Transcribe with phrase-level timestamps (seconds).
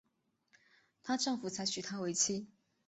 [1.03, 2.47] 她丈夫才娶她为妻